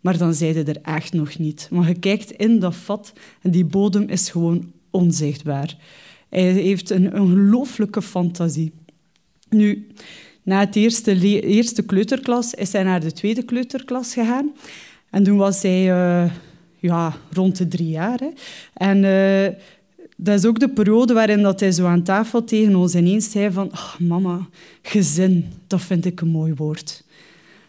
Maar 0.00 0.18
dan 0.18 0.34
zei 0.34 0.52
hij 0.52 0.64
er 0.64 0.80
echt 0.82 1.12
nog 1.12 1.38
niet. 1.38 1.68
Maar 1.70 1.88
je 1.88 1.98
kijkt 1.98 2.30
in 2.30 2.58
dat 2.58 2.76
vat 2.76 3.12
en 3.42 3.50
die 3.50 3.64
bodem 3.64 4.08
is 4.08 4.30
gewoon 4.30 4.72
onzichtbaar. 4.90 5.76
Hij 6.28 6.52
heeft 6.52 6.90
een 6.90 7.20
ongelooflijke 7.20 8.02
fantasie. 8.02 8.72
Nu, 9.48 9.86
na 10.42 10.60
het 10.60 10.76
eerste, 10.76 11.40
eerste 11.40 11.82
kleuterklas 11.82 12.54
is 12.54 12.72
hij 12.72 12.82
naar 12.82 13.00
de 13.00 13.12
tweede 13.12 13.42
kleuterklas 13.42 14.12
gegaan. 14.12 14.52
En 15.10 15.22
toen 15.22 15.36
was 15.36 15.62
hij 15.62 15.88
uh, 15.88 16.30
ja, 16.78 17.16
rond 17.32 17.56
de 17.56 17.68
drie 17.68 17.88
jaar. 17.88 18.20
En 18.74 19.02
uh, 19.02 19.46
dat 20.16 20.38
is 20.38 20.46
ook 20.46 20.58
de 20.58 20.68
periode 20.68 21.12
waarin 21.12 21.42
dat 21.42 21.60
hij 21.60 21.72
zo 21.72 21.86
aan 21.86 22.02
tafel 22.02 22.44
tegen 22.44 22.74
ons 22.74 22.94
ineens 22.94 23.30
zei 23.30 23.52
van 23.52 23.70
oh, 23.72 23.98
mama, 23.98 24.48
gezin, 24.82 25.52
dat 25.66 25.82
vind 25.82 26.04
ik 26.04 26.20
een 26.20 26.28
mooi 26.28 26.54
woord. 26.54 27.04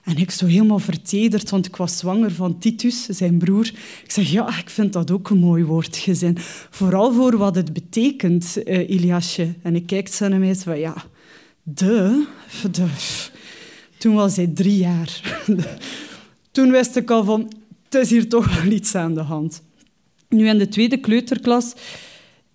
En 0.04 0.18
ik 0.18 0.32
zo 0.32 0.46
helemaal 0.46 0.80
vertederd, 0.80 1.50
want 1.50 1.66
ik 1.66 1.76
was 1.76 1.98
zwanger 1.98 2.32
van 2.32 2.58
Titus, 2.58 3.06
zijn 3.06 3.38
broer. 3.38 3.66
Ik 4.04 4.12
zeg, 4.12 4.32
ja, 4.32 4.58
ik 4.60 4.70
vind 4.70 4.94
dat 4.94 5.12
ook 5.12 5.30
een 5.30 5.38
mooi 5.38 5.64
woord, 5.64 5.98
gezin. 5.98 6.38
Vooral 6.70 7.14
voor 7.14 7.38
wat 7.38 7.56
het 7.56 7.74
betekent, 7.74 8.58
uh, 8.66 8.90
Iliasje. 8.90 9.54
En 9.62 9.76
ik 9.76 9.86
kijk 9.86 10.08
zo 10.08 10.28
naar 10.28 10.40
mij 10.40 10.56
van, 10.56 10.80
ja, 10.80 11.04
de, 11.64 12.26
de. 12.72 12.88
Toen 13.98 14.16
was 14.16 14.36
hij 14.36 14.48
drie 14.48 14.78
jaar. 14.78 15.42
Toen 16.52 16.72
wist 16.72 16.96
ik 16.96 17.12
al 17.12 17.24
van, 17.24 17.52
het 17.84 17.96
is 18.04 18.10
hier 18.10 18.30
toch 18.30 18.62
wel 18.62 18.72
iets 18.72 18.96
aan 18.96 19.14
de 19.14 19.22
hand. 19.22 19.62
Nu 20.30 20.48
in 20.48 20.58
de 20.58 20.68
tweede 20.68 20.98
kleuterklas 20.98 21.74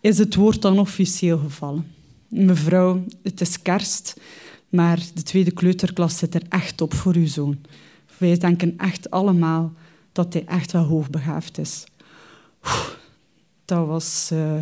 is 0.01 0.19
het 0.19 0.35
woord 0.35 0.63
dan 0.63 0.79
officieel 0.79 1.39
gevallen. 1.39 1.93
Mevrouw, 2.29 3.05
het 3.23 3.41
is 3.41 3.63
kerst. 3.63 4.21
Maar 4.69 5.03
de 5.15 5.23
tweede 5.23 5.51
kleuterklas 5.51 6.19
zit 6.19 6.35
er 6.35 6.43
echt 6.49 6.81
op 6.81 6.95
voor 6.95 7.15
uw 7.15 7.27
zoon. 7.27 7.59
Wij 8.19 8.39
denken 8.39 8.75
echt 8.77 9.11
allemaal 9.11 9.73
dat 10.13 10.33
hij 10.33 10.45
echt 10.47 10.73
wel 10.73 10.85
hoogbegaafd 10.85 11.59
is. 11.59 11.85
Dat 13.65 13.87
was 13.87 14.31
uh, 14.33 14.53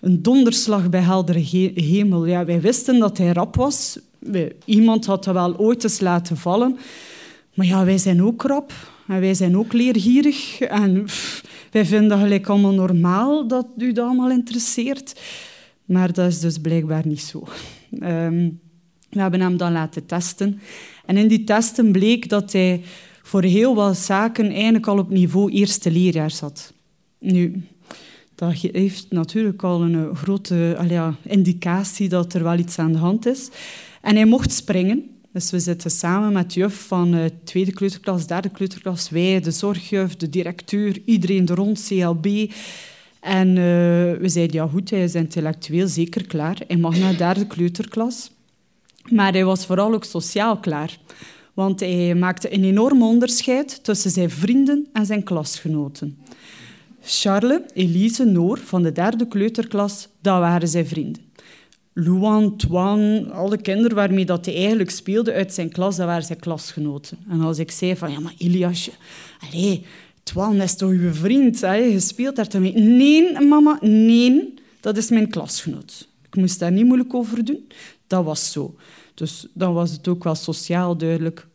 een 0.00 0.22
donderslag 0.22 0.90
bij 0.90 1.00
heldere 1.00 1.40
hemel. 1.74 2.26
Ja, 2.26 2.44
wij 2.44 2.60
wisten 2.60 2.98
dat 2.98 3.18
hij 3.18 3.32
rap 3.32 3.56
was. 3.56 3.98
Iemand 4.64 5.06
had 5.06 5.24
dat 5.24 5.34
wel 5.34 5.56
ooit 5.56 5.84
eens 5.84 6.00
laten 6.00 6.36
vallen. 6.36 6.78
Maar 7.54 7.66
ja, 7.66 7.84
wij 7.84 7.98
zijn 7.98 8.22
ook 8.22 8.42
rap. 8.42 8.72
En 9.06 9.20
wij 9.20 9.34
zijn 9.34 9.56
ook 9.56 9.72
leergierig. 9.72 10.60
En 10.60 11.04
wij 11.74 11.86
vinden 11.86 12.18
gelijk 12.18 12.48
allemaal 12.48 12.72
normaal 12.72 13.48
dat 13.48 13.66
u 13.78 13.92
dat 13.92 14.06
allemaal 14.06 14.30
interesseert. 14.30 15.20
Maar 15.84 16.12
dat 16.12 16.30
is 16.30 16.40
dus 16.40 16.58
blijkbaar 16.58 17.06
niet 17.06 17.20
zo. 17.20 17.46
Um, 18.00 18.60
we 19.10 19.20
hebben 19.20 19.40
hem 19.40 19.56
dan 19.56 19.72
laten 19.72 20.06
testen. 20.06 20.60
En 21.06 21.16
in 21.16 21.28
die 21.28 21.44
testen 21.44 21.92
bleek 21.92 22.28
dat 22.28 22.52
hij 22.52 22.82
voor 23.22 23.42
heel 23.42 23.74
wat 23.74 23.96
zaken 23.96 24.52
eigenlijk 24.52 24.86
al 24.86 24.98
op 24.98 25.10
niveau 25.10 25.52
eerste 25.52 25.90
leerjaar 25.90 26.30
zat. 26.30 26.72
Nu, 27.18 27.64
dat 28.34 28.52
heeft 28.52 29.06
natuurlijk 29.10 29.62
al 29.62 29.82
een 29.82 30.16
grote 30.16 30.76
ja, 30.88 31.14
indicatie 31.22 32.08
dat 32.08 32.34
er 32.34 32.42
wel 32.42 32.58
iets 32.58 32.78
aan 32.78 32.92
de 32.92 32.98
hand 32.98 33.26
is. 33.26 33.48
En 34.00 34.14
hij 34.14 34.26
mocht 34.26 34.52
springen. 34.52 35.13
Dus 35.34 35.50
we 35.50 35.58
zitten 35.58 35.90
samen 35.90 36.32
met 36.32 36.54
juf 36.54 36.86
van 36.86 37.10
de 37.10 37.32
tweede 37.44 37.72
kleuterklas, 37.72 38.26
derde 38.26 38.48
kleuterklas, 38.48 39.10
wij, 39.10 39.40
de 39.40 39.50
zorgjuf, 39.50 40.16
de 40.16 40.28
directeur, 40.28 41.02
iedereen 41.04 41.48
er 41.48 41.54
rond, 41.54 41.86
CLB. 41.88 42.52
En 43.20 43.48
uh, 43.48 43.54
we 44.20 44.24
zeiden, 44.24 44.56
ja 44.56 44.66
goed, 44.66 44.90
hij 44.90 45.02
is 45.02 45.14
intellectueel 45.14 45.88
zeker 45.88 46.26
klaar. 46.26 46.58
Hij 46.66 46.76
mag 46.76 46.98
naar 46.98 47.10
de 47.10 47.16
derde 47.16 47.46
kleuterklas. 47.46 48.30
Maar 49.10 49.32
hij 49.32 49.44
was 49.44 49.66
vooral 49.66 49.94
ook 49.94 50.04
sociaal 50.04 50.56
klaar. 50.58 50.98
Want 51.54 51.80
hij 51.80 52.14
maakte 52.14 52.54
een 52.54 52.64
enorm 52.64 53.02
onderscheid 53.02 53.84
tussen 53.84 54.10
zijn 54.10 54.30
vrienden 54.30 54.86
en 54.92 55.06
zijn 55.06 55.22
klasgenoten. 55.22 56.18
Charles, 57.00 57.60
Elise, 57.72 58.24
Noor 58.24 58.58
van 58.58 58.82
de 58.82 58.92
derde 58.92 59.28
kleuterklas, 59.28 60.08
dat 60.20 60.38
waren 60.38 60.68
zijn 60.68 60.86
vrienden. 60.86 61.23
Luan, 61.96 62.56
Twan, 62.56 63.30
alle 63.30 63.56
kinderen 63.56 63.96
waarmee 63.96 64.24
dat 64.24 64.44
hij 64.44 64.54
eigenlijk 64.54 64.90
speelde 64.90 65.32
uit 65.32 65.54
zijn 65.54 65.70
klas, 65.70 65.96
dat 65.96 66.06
waren 66.06 66.22
zijn 66.22 66.38
klasgenoten. 66.40 67.18
En 67.28 67.40
als 67.40 67.58
ik 67.58 67.70
zei 67.70 67.96
van, 67.96 68.10
ja, 68.10 68.20
maar 68.20 68.34
Iliasje, 68.38 68.90
Twan 70.22 70.60
is 70.60 70.76
toch 70.76 70.90
uw 70.90 71.12
vriend? 71.12 71.60
Hè? 71.60 71.74
Je 71.74 72.00
speelt 72.00 72.36
daar? 72.36 72.60
Nee, 72.60 73.40
mama, 73.40 73.78
nee, 73.80 74.54
dat 74.80 74.96
is 74.96 75.10
mijn 75.10 75.30
klasgenoot. 75.30 76.08
Ik 76.26 76.36
moest 76.36 76.58
daar 76.58 76.72
niet 76.72 76.84
moeilijk 76.84 77.14
over 77.14 77.44
doen. 77.44 77.68
Dat 78.06 78.24
was 78.24 78.52
zo. 78.52 78.74
Dus 79.14 79.46
dan 79.52 79.74
was 79.74 79.90
het 79.90 80.08
ook 80.08 80.24
wel 80.24 80.34
sociaal 80.34 80.96
duidelijk 80.96 81.46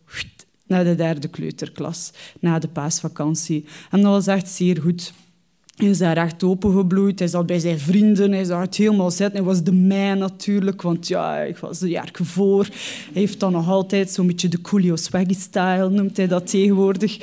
naar 0.67 0.84
de 0.84 0.96
derde 0.96 1.27
kleuterklas, 1.27 2.12
na 2.39 2.60
de 2.60 2.67
paasvakantie. 2.67 3.65
En 3.91 4.01
dat 4.01 4.12
was 4.12 4.27
echt 4.27 4.50
zeer 4.50 4.81
goed. 4.81 5.13
Hij 5.79 5.89
is 5.89 5.98
daar 5.98 6.17
echt 6.17 6.43
opengebloeid. 6.43 7.19
Hij 7.19 7.27
zat 7.27 7.45
bij 7.45 7.59
zijn 7.59 7.79
vrienden. 7.79 8.31
Hij 8.31 8.43
zat 8.43 8.75
helemaal 8.75 9.12
zitten. 9.12 9.38
Hij 9.38 9.43
was 9.43 9.63
de 9.63 9.71
mij 9.71 10.13
natuurlijk, 10.13 10.81
want 10.81 11.07
ja, 11.07 11.39
ik 11.39 11.57
was 11.57 11.81
een 11.81 11.89
jaar 11.89 12.09
voor. 12.13 12.63
Hij 13.13 13.21
heeft 13.21 13.39
dan 13.39 13.51
nog 13.51 13.69
altijd 13.69 14.12
zo'n 14.12 14.27
beetje 14.27 14.48
de 14.48 14.62
Coolio 14.62 14.95
Swaggy-style, 14.95 15.89
noemt 15.89 16.17
hij 16.17 16.27
dat 16.27 16.50
tegenwoordig. 16.50 17.17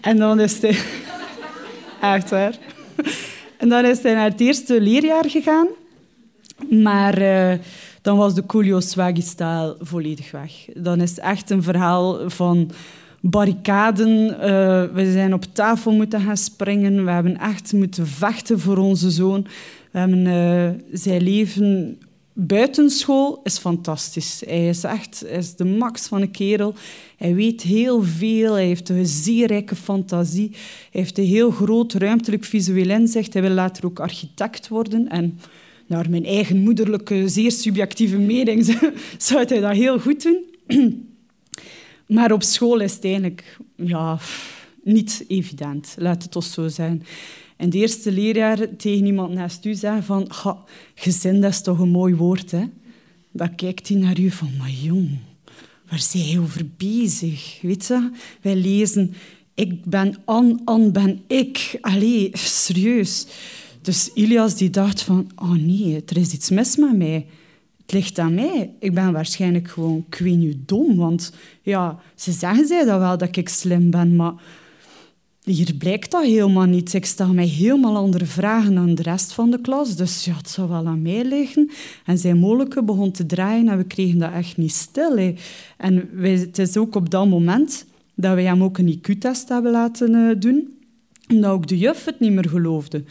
En 0.00 0.16
dan 0.16 0.40
is 0.40 0.62
hij... 0.62 0.78
Echt 2.14 2.30
waar. 2.30 2.58
En 3.58 3.68
dan 3.68 3.84
is 3.84 4.02
hij 4.02 4.14
naar 4.14 4.30
het 4.30 4.40
eerste 4.40 4.80
leerjaar 4.80 5.30
gegaan. 5.30 5.68
Maar... 6.70 7.22
Uh, 7.22 7.52
dan 8.02 8.16
was 8.16 8.34
de 8.34 8.46
Coolio 8.46 8.80
Swaggy-style 8.80 9.76
volledig 9.80 10.30
weg. 10.30 10.52
Dan 10.74 11.00
is 11.00 11.18
echt 11.18 11.50
een 11.50 11.62
verhaal 11.62 12.30
van 12.30 12.70
barricaden. 13.20 14.28
Uh, 14.30 14.84
we 14.94 15.12
zijn 15.12 15.34
op 15.34 15.44
tafel 15.52 15.92
moeten 15.92 16.20
gaan 16.20 16.36
springen. 16.36 17.04
We 17.04 17.10
hebben 17.10 17.38
echt 17.38 17.72
moeten 17.72 18.06
vechten 18.06 18.60
voor 18.60 18.76
onze 18.76 19.10
zoon. 19.10 19.46
We 19.90 19.98
hebben 19.98 20.26
uh, 20.26 20.68
zijn 20.92 21.22
leven 21.22 21.98
buitenschool 22.32 23.40
is 23.42 23.58
fantastisch. 23.58 24.42
Hij 24.46 24.68
is 24.68 24.84
echt 24.84 25.24
is 25.24 25.54
de 25.54 25.64
max 25.64 26.06
van 26.06 26.22
een 26.22 26.30
kerel. 26.30 26.74
Hij 27.16 27.34
weet 27.34 27.62
heel 27.62 28.02
veel. 28.02 28.52
Hij 28.52 28.66
heeft 28.66 28.88
een 28.88 29.06
zeer 29.06 29.46
rijke 29.46 29.76
fantasie. 29.76 30.50
Hij 30.90 31.00
heeft 31.00 31.18
een 31.18 31.24
heel 31.24 31.50
groot 31.50 31.92
ruimtelijk 31.92 32.44
visueel 32.44 32.90
inzicht. 32.90 33.32
Hij 33.32 33.42
wil 33.42 33.50
later 33.50 33.84
ook 33.86 34.00
architect 34.00 34.68
worden. 34.68 35.08
En 35.08 35.38
naar 35.86 36.10
mijn 36.10 36.24
eigen 36.24 36.58
moederlijke, 36.58 37.28
zeer 37.28 37.52
subjectieve 37.52 38.18
mening, 38.18 38.64
zou 39.18 39.44
hij 39.44 39.60
dat 39.60 39.72
heel 39.72 40.00
goed 40.00 40.22
doen. 40.22 40.44
Maar 42.08 42.32
op 42.32 42.42
school 42.42 42.80
is 42.80 42.94
het 42.94 43.04
eigenlijk 43.04 43.58
ja, 43.76 44.18
niet 44.82 45.24
evident, 45.28 45.94
laat 45.98 46.22
het 46.22 46.36
ons 46.36 46.52
zo 46.52 46.68
zijn. 46.68 47.02
In 47.56 47.64
het 47.64 47.74
eerste 47.74 48.12
leerjaar 48.12 48.76
tegen 48.76 49.06
iemand 49.06 49.32
naast 49.34 49.64
u 49.64 49.74
zeggen 49.74 50.04
van 50.04 50.30
gezin, 50.94 51.40
dat 51.40 51.50
is 51.50 51.62
toch 51.62 51.78
een 51.78 51.88
mooi 51.88 52.14
woord, 52.14 52.50
hè? 52.50 52.64
Dan 53.32 53.54
kijkt 53.54 53.88
hij 53.88 53.96
naar 53.96 54.20
u 54.20 54.30
van, 54.30 54.50
maar 54.58 54.70
jong, 54.70 55.18
waar 55.88 56.00
zijn 56.00 56.26
je 56.26 56.40
over 56.40 56.66
bezig? 56.76 57.58
Weet 57.62 57.86
je, 57.86 58.10
wij 58.40 58.56
lezen, 58.56 59.14
ik 59.54 59.84
ben 59.84 60.16
An, 60.24 60.60
An 60.64 60.92
ben 60.92 61.22
ik. 61.26 61.78
Allee, 61.80 62.30
serieus. 62.32 63.26
Dus 63.82 64.10
Ilias 64.14 64.56
die 64.56 64.70
dacht 64.70 65.02
van, 65.02 65.30
oh 65.36 65.52
nee, 65.52 66.02
er 66.06 66.16
is 66.16 66.32
iets 66.32 66.50
mis 66.50 66.76
met 66.76 66.96
mij. 66.96 67.26
Het 67.88 67.96
ligt 67.96 68.18
aan 68.18 68.34
mij. 68.34 68.70
Ik 68.78 68.94
ben 68.94 69.12
waarschijnlijk 69.12 69.68
gewoon, 69.68 70.04
ik 70.10 70.18
weet 70.18 70.68
dom. 70.68 70.96
Want 70.96 71.32
ja, 71.62 71.98
ze 72.14 72.32
zeggen 72.32 72.66
zij 72.66 72.84
dat 72.84 72.98
wel, 72.98 73.18
dat 73.18 73.36
ik 73.36 73.48
slim 73.48 73.90
ben, 73.90 74.16
maar 74.16 74.32
hier 75.44 75.74
blijkt 75.78 76.10
dat 76.10 76.24
helemaal 76.24 76.66
niet. 76.66 76.94
Ik 76.94 77.04
stel 77.04 77.32
mij 77.32 77.46
helemaal 77.46 77.96
andere 77.96 78.24
vragen 78.24 78.74
dan 78.74 78.94
de 78.94 79.02
rest 79.02 79.32
van 79.32 79.50
de 79.50 79.60
klas. 79.60 79.96
Dus 79.96 80.24
ja, 80.24 80.36
het 80.36 80.48
zou 80.48 80.68
wel 80.68 80.86
aan 80.86 81.02
mij 81.02 81.24
liggen. 81.24 81.70
En 82.04 82.18
zijn 82.18 82.38
molenke 82.38 82.82
begon 82.82 83.10
te 83.10 83.26
draaien 83.26 83.68
en 83.68 83.76
we 83.76 83.84
kregen 83.84 84.18
dat 84.18 84.32
echt 84.32 84.56
niet 84.56 84.72
stil. 84.72 85.34
En 85.76 86.08
wij, 86.12 86.32
het 86.32 86.58
is 86.58 86.76
ook 86.76 86.94
op 86.94 87.10
dat 87.10 87.28
moment 87.28 87.86
dat 88.14 88.34
wij 88.34 88.44
hem 88.44 88.62
ook 88.62 88.78
een 88.78 88.98
IQ-test 88.98 89.48
hebben 89.48 89.72
laten 89.72 90.14
uh, 90.14 90.40
doen. 90.40 90.78
Omdat 91.28 91.50
ook 91.50 91.66
de 91.66 91.78
juf 91.78 92.04
het 92.04 92.20
niet 92.20 92.32
meer 92.32 92.48
geloofde 92.48 93.04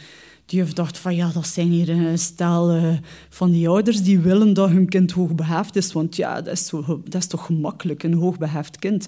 die 0.48 0.60
heeft 0.60 0.76
dacht 0.76 0.98
van 0.98 1.16
ja, 1.16 1.30
dat 1.32 1.46
zijn 1.46 1.68
hier 1.68 1.88
een 1.88 2.18
stel 2.18 2.76
uh, 2.76 2.92
van 3.28 3.50
die 3.50 3.68
ouders 3.68 4.02
die 4.02 4.18
willen 4.18 4.54
dat 4.54 4.70
hun 4.70 4.88
kind 4.88 5.10
hoogbehaafd 5.10 5.76
is. 5.76 5.92
Want 5.92 6.16
ja, 6.16 6.42
dat 6.42 6.54
is, 6.54 6.70
dat 7.04 7.14
is 7.14 7.26
toch 7.26 7.46
gemakkelijk, 7.46 8.02
een 8.02 8.14
hoogbehaafd 8.14 8.78
kind. 8.78 9.06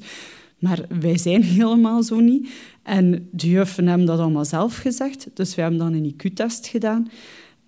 Maar 0.58 0.80
wij 1.00 1.18
zijn 1.18 1.42
helemaal 1.42 2.02
zo 2.02 2.20
niet. 2.20 2.48
En 2.82 3.28
de 3.32 3.48
juffen 3.48 3.86
hebben 3.86 4.06
dat 4.06 4.18
allemaal 4.18 4.44
zelf 4.44 4.76
gezegd. 4.76 5.28
Dus 5.34 5.54
we 5.54 5.60
hebben 5.60 5.78
dan 5.78 5.92
een 5.92 6.14
IQ-test 6.14 6.66
gedaan. 6.66 7.08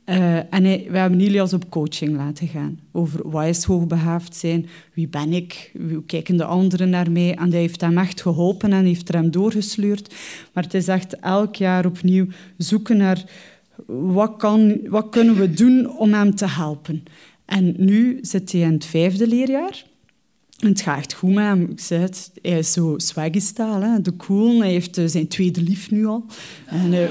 Uh, 0.07 0.37
en 0.37 0.63
we 0.63 0.99
hebben 0.99 1.21
Ilias 1.21 1.53
op 1.53 1.71
coaching 1.71 2.17
laten 2.17 2.49
gaan. 2.49 2.81
Over 2.93 3.31
wat 3.31 3.47
is 3.47 3.65
hoogbehaafd 3.65 4.37
zijn, 4.37 4.67
wie 4.95 5.09
ben 5.09 5.33
ik, 5.33 5.73
hoe 5.91 6.05
kijken 6.07 6.37
de 6.37 6.45
anderen 6.45 6.91
naar 6.91 7.11
mij. 7.11 7.35
En 7.35 7.51
hij 7.51 7.61
heeft 7.61 7.81
hem 7.81 7.99
echt 7.99 8.23
geholpen 8.23 8.73
en 8.73 8.85
heeft 8.85 9.09
er 9.09 9.15
hem 9.15 9.31
doorgesleurd. 9.31 10.15
Maar 10.53 10.65
het 10.65 10.75
is 10.75 10.89
echt 10.89 11.17
elk 11.17 11.57
jaar 11.57 11.87
opnieuw 11.87 12.27
zoeken 12.57 12.97
naar 12.97 13.25
wat, 13.87 14.37
kan, 14.37 14.81
wat 14.89 15.09
kunnen 15.09 15.37
we 15.37 15.51
doen 15.51 15.97
om 15.99 16.13
hem 16.13 16.35
te 16.35 16.47
helpen? 16.47 17.03
En 17.45 17.75
nu 17.77 18.19
zit 18.21 18.53
hij 18.53 18.61
in 18.61 18.73
het 18.73 18.85
vijfde 18.85 19.27
leerjaar. 19.27 19.85
Het 20.57 20.81
gaat 20.81 20.99
echt 20.99 21.13
goed 21.13 21.35
met 21.35 21.45
hem. 21.45 21.75
Hij 22.43 22.59
is 22.59 22.73
zo 22.73 22.95
swaggy-style, 22.97 24.01
de 24.03 24.17
cool. 24.17 24.61
Hij 24.61 24.71
heeft 24.71 24.99
eh, 24.99 25.07
zijn 25.07 25.29
tweede 25.29 25.63
lief 25.63 25.91
nu 25.91 26.07
al. 26.07 26.25
En, 26.67 26.93
uh, 26.93 27.11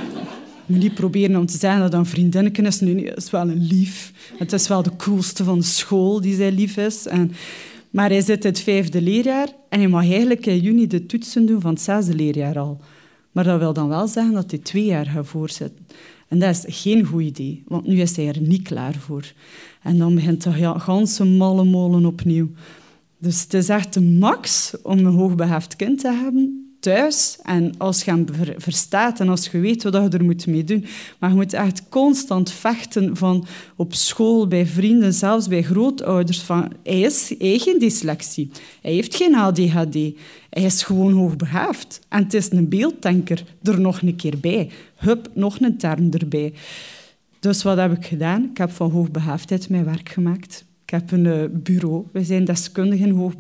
moet 0.66 0.80
niet 0.80 0.94
proberen 0.94 1.36
om 1.36 1.46
te 1.46 1.58
zeggen 1.58 1.82
dat 1.82 1.94
een 1.94 2.06
vriendinnetje 2.06 2.64
is. 2.64 2.80
Nu, 2.80 3.08
het 3.08 3.18
is 3.18 3.32
wel 3.32 3.42
een 3.42 3.68
lief. 3.68 4.14
Het 4.38 4.54
is 4.54 4.68
wel 4.68 4.84
de 4.84 4.96
coolste 4.96 5.44
van 5.44 5.60
de 5.60 5.66
school 5.66 6.22
die 6.22 6.36
zijn 6.36 6.54
lief 6.54 6.78
is. 6.78 7.08
En, 7.08 7.32
maar 7.90 8.10
hij 8.10 8.22
zit 8.22 8.44
in 8.44 8.50
het 8.50 8.60
vijfde 8.60 9.02
leerjaar 9.02 9.48
en 9.70 9.80
hij 9.80 9.88
mag 9.88 10.10
eigenlijk 10.10 10.46
in 10.46 10.60
juni 10.60 10.88
de 10.88 11.06
toetsen 11.06 11.46
doen 11.46 11.62
van 11.62 11.74
het 11.74 11.82
zesde 11.82 12.16
leerjaar 12.16 12.60
al. 12.60 12.80
Maar 13.32 13.44
dat 13.44 13.60
wil 13.60 13.74
dan 13.74 13.88
wel 13.88 14.08
zeggen 14.08 14.34
dat 14.34 14.52
hij 14.52 14.60
twee 14.60 14.86
jaar 14.86 15.06
gaat 15.06 15.28
voorzitten. 15.28 15.88
En 16.32 16.40
dat 16.40 16.50
is 16.50 16.82
geen 16.82 17.06
goed 17.06 17.22
idee, 17.22 17.64
want 17.68 17.88
nu 17.88 18.02
is 18.02 18.16
hij 18.16 18.28
er 18.28 18.42
niet 18.42 18.62
klaar 18.62 18.94
voor. 18.94 19.34
En 19.82 19.98
dan 19.98 20.16
begint 20.16 20.44
de 20.44 20.80
ganse 20.80 21.26
malle 21.26 21.64
molen 21.64 22.06
opnieuw. 22.06 22.50
Dus 23.18 23.42
het 23.42 23.54
is 23.54 23.70
echt 23.70 23.94
de 23.94 24.02
max 24.02 24.74
om 24.84 24.98
een 24.98 25.06
hoogbehaafd 25.06 25.76
kind 25.76 26.00
te 26.00 26.12
hebben 26.12 26.61
thuis. 26.82 27.38
En 27.44 27.74
als 27.78 28.04
je 28.04 28.12
hem 28.12 28.26
verstaat 28.58 29.20
en 29.20 29.30
als 29.30 29.48
je 29.48 29.60
weet 29.60 29.84
wat 29.84 29.94
je 29.94 30.18
er 30.18 30.24
moet 30.24 30.48
mee 30.48 30.64
doen. 30.64 30.86
Maar 31.20 31.30
je 31.30 31.36
moet 31.36 31.54
echt 31.54 31.90
constant 31.90 32.52
vechten 32.52 33.18
van 33.18 33.46
op 33.76 33.94
school, 33.94 34.48
bij 34.48 34.66
vrienden, 34.66 35.14
zelfs 35.14 35.48
bij 35.48 35.62
grootouders. 35.62 36.42
Van, 36.42 36.72
hij, 36.84 37.00
is, 37.00 37.34
hij 37.40 37.58
geen 37.58 37.80
dyslexie. 37.80 38.52
Hij 38.82 38.92
heeft 38.92 39.16
geen 39.16 39.36
ADHD. 39.36 39.94
Hij 40.50 40.64
is 40.64 40.84
gewoon 40.84 41.14
hoogbegaafd. 41.14 42.00
En 42.10 42.24
het 42.24 42.34
is 42.34 42.52
een 42.52 42.70
beelddenker 42.70 43.44
er 43.64 43.82
nog 43.82 44.02
een 44.02 44.16
keer 44.16 44.40
bij. 44.40 44.70
Hup, 44.96 45.30
nog 45.34 45.60
een 45.60 45.78
term 45.78 46.12
erbij. 46.12 46.54
Dus 47.40 47.64
wat 47.64 47.78
heb 47.78 47.98
ik 47.98 48.06
gedaan? 48.06 48.44
Ik 48.52 48.58
heb 48.58 48.72
van 48.72 48.92
hoogbegaafdheid 48.92 49.70
mijn 49.70 49.86
werk 49.86 50.10
gemaakt. 50.10 50.66
Ik 50.92 51.00
heb 51.00 51.12
een 51.12 51.26
eh, 51.26 51.44
bureau. 51.52 52.06
Wij 52.12 52.24
zijn 52.24 52.46
deskundigen 52.46 53.08
in 53.08 53.32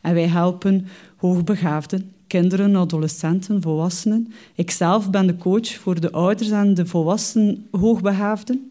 en 0.00 0.14
wij 0.14 0.26
helpen 0.26 0.86
hoogbegaafden, 1.16 2.12
kinderen, 2.26 2.76
adolescenten, 2.76 3.62
volwassenen. 3.62 4.32
Ikzelf 4.54 5.10
ben 5.10 5.26
de 5.26 5.36
coach 5.36 5.68
voor 5.68 6.00
de 6.00 6.12
ouders 6.12 6.50
en 6.50 6.74
de 6.74 6.86
volwassen 6.86 7.66
hoogbegaafden. 7.70 8.70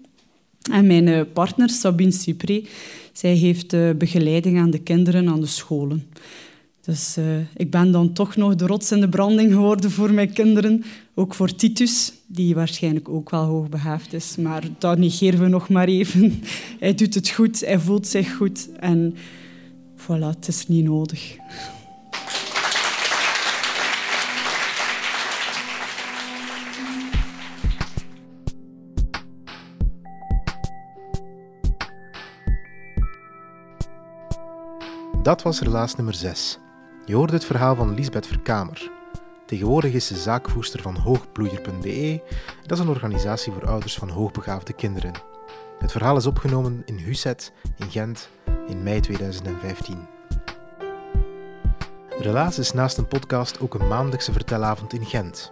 En 0.72 0.88
mijn 0.88 1.08
eh, 1.08 1.22
partner 1.34 1.70
Sabine 1.70 2.12
Supré, 2.12 2.62
zij 3.12 3.34
heeft 3.34 3.74
uh, 3.74 3.92
begeleiding 3.92 4.60
aan 4.60 4.72
de 4.72 4.80
kinderen 4.80 5.30
aan 5.30 5.42
de 5.42 5.46
scholen. 5.46 6.04
Dus 6.82 7.18
ik 7.56 7.72
ben 7.72 7.92
dan 7.92 8.14
toch 8.14 8.36
nog 8.36 8.56
de 8.56 8.66
rots 8.66 8.92
in 8.92 9.00
de 9.00 9.10
branding 9.10 9.52
geworden 9.52 9.92
voor 9.92 10.14
mijn 10.14 10.34
kinderen. 10.34 10.84
Ook 11.20 11.34
voor 11.34 11.56
Titus, 11.56 12.14
die 12.28 12.56
waarschijnlijk 12.56 13.10
ook 13.10 13.30
wel 13.30 13.44
hoogbegaafd 13.44 14.14
is. 14.14 14.36
Maar 14.36 14.64
dat 14.78 14.98
negeren 14.98 15.40
we 15.40 15.48
nog 15.48 15.70
maar 15.70 15.88
even. 15.88 16.44
Hij 16.80 16.96
doet 16.96 17.14
het 17.14 17.30
goed, 17.30 17.60
hij 17.60 17.80
voelt 17.80 18.08
zich 18.08 18.36
goed. 18.36 18.70
En 18.80 19.16
voilà, 19.96 20.30
het 20.36 20.48
is 20.48 20.68
niet 20.68 20.84
nodig. 20.84 21.36
Dat 35.24 35.42
was 35.42 35.62
relaas 35.62 35.96
nummer 35.96 36.14
6. 36.14 36.58
Je 37.06 37.16
hoorde 37.16 37.34
het 37.34 37.46
verhaal 37.46 37.76
van 37.76 37.94
Lisbeth 37.94 38.28
Verkamer. 38.28 38.97
Tegenwoordig 39.48 39.94
is 39.94 40.08
ze 40.08 40.16
zaakvoerster 40.16 40.82
van 40.82 40.96
hoogbloeier.be. 40.96 42.22
Dat 42.66 42.78
is 42.78 42.84
een 42.84 42.90
organisatie 42.90 43.54
voor 43.54 43.68
ouders 43.68 43.96
van 43.96 44.10
hoogbegaafde 44.10 44.74
kinderen. 44.74 45.14
Het 45.80 45.92
verhaal 45.92 46.18
is 46.18 46.26
opgenomen 46.26 46.82
in 46.86 46.98
Huset 46.98 47.52
in 47.78 47.90
Gent 47.90 48.30
in 48.68 48.84
mei 48.84 49.00
2015. 49.00 50.08
Relaas 52.20 52.60
is 52.60 52.74
naast 52.74 52.98
een 52.98 53.08
podcast 53.08 53.60
ook 53.60 53.74
een 53.74 53.88
maandelijkse 53.88 54.32
vertelavond 54.32 54.94
in 54.94 55.06
Gent. 55.06 55.52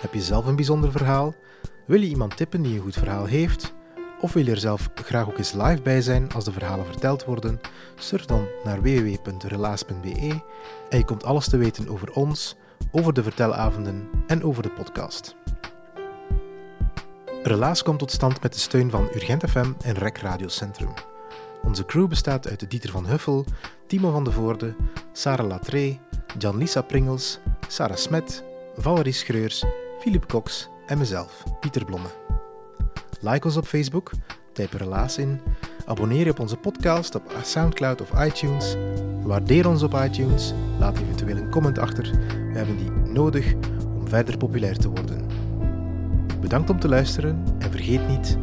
Heb 0.00 0.14
je 0.14 0.22
zelf 0.22 0.46
een 0.46 0.56
bijzonder 0.56 0.92
verhaal? 0.92 1.34
Wil 1.86 2.00
je 2.00 2.08
iemand 2.08 2.36
tippen 2.36 2.62
die 2.62 2.74
een 2.74 2.82
goed 2.82 2.96
verhaal 2.96 3.24
heeft? 3.24 3.74
Of 4.20 4.32
wil 4.32 4.44
je 4.44 4.50
er 4.50 4.58
zelf 4.58 4.88
graag 4.94 5.28
ook 5.28 5.38
eens 5.38 5.52
live 5.52 5.82
bij 5.82 6.02
zijn 6.02 6.32
als 6.32 6.44
de 6.44 6.52
verhalen 6.52 6.86
verteld 6.86 7.24
worden? 7.24 7.60
Surf 7.94 8.24
dan 8.24 8.46
naar 8.64 8.82
www.relaas.be 8.82 10.40
en 10.88 10.98
je 10.98 11.04
komt 11.04 11.24
alles 11.24 11.48
te 11.48 11.56
weten 11.56 11.88
over 11.88 12.12
ons, 12.12 12.56
over 12.90 13.12
de 13.12 13.22
vertelavonden 13.22 14.08
en 14.26 14.44
over 14.44 14.62
de 14.62 14.70
podcast. 14.70 15.36
Relaas 17.42 17.82
komt 17.82 17.98
tot 17.98 18.10
stand 18.10 18.42
met 18.42 18.52
de 18.52 18.58
steun 18.58 18.90
van 18.90 19.08
Urgent 19.14 19.50
FM 19.50 19.72
en 19.84 19.94
Rec 19.94 20.18
Radio 20.18 20.48
Centrum. 20.48 20.92
Onze 21.62 21.84
crew 21.84 22.08
bestaat 22.08 22.48
uit 22.48 22.70
Dieter 22.70 22.90
van 22.90 23.06
Huffel, 23.06 23.44
Timo 23.86 24.10
van 24.10 24.24
de 24.24 24.32
Voorde, 24.32 24.74
Sarah 25.12 25.46
Latré, 25.46 25.98
Jan-Lisa 26.38 26.82
Pringels, 26.82 27.38
Sarah 27.68 27.96
Smet, 27.96 28.44
Valerie 28.76 29.12
Schreurs, 29.12 29.64
Philip 30.00 30.28
Cox 30.28 30.68
en 30.86 30.98
mezelf, 30.98 31.42
Pieter 31.60 31.84
Blomme. 31.84 32.08
Like 33.20 33.46
ons 33.46 33.56
op 33.56 33.66
Facebook, 33.66 34.10
type 34.52 34.76
relaas 34.76 35.18
in, 35.18 35.40
abonneer 35.86 36.24
je 36.24 36.30
op 36.30 36.40
onze 36.40 36.56
podcast 36.56 37.14
op 37.14 37.32
Soundcloud 37.42 38.00
of 38.00 38.24
iTunes, 38.24 38.76
waardeer 39.22 39.68
ons 39.68 39.82
op 39.82 39.94
iTunes, 39.94 40.52
laat 40.78 40.98
eventueel 40.98 41.36
een 41.36 41.50
comment 41.50 41.78
achter. 41.78 42.39
We 42.52 42.56
hebben 42.56 42.76
die 42.76 43.12
nodig 43.12 43.54
om 43.98 44.08
verder 44.08 44.36
populair 44.36 44.76
te 44.76 44.88
worden. 44.88 45.20
Bedankt 46.40 46.70
om 46.70 46.80
te 46.80 46.88
luisteren 46.88 47.44
en 47.58 47.70
vergeet 47.70 48.08
niet, 48.08 48.38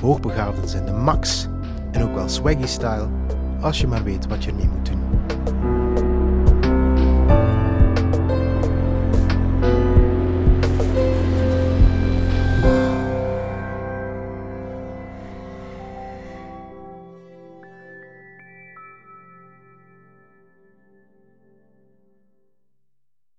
hoogbegaafden 0.00 0.68
zijn 0.68 0.86
de 0.86 0.92
max 0.92 1.48
en 1.90 2.02
ook 2.02 2.14
wel 2.14 2.28
swaggy 2.28 2.66
style 2.66 3.08
als 3.60 3.80
je 3.80 3.86
maar 3.86 4.04
weet 4.04 4.26
wat 4.26 4.44
je 4.44 4.50
ermee 4.50 4.68
moet 4.68 4.86
doen. 4.86 5.09